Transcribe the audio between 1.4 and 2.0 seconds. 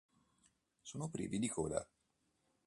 coda.